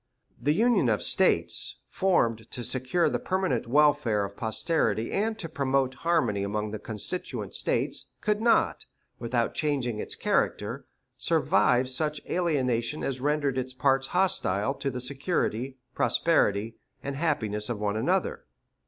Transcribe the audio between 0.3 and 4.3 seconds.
The union of States, formed to secure the permanent welfare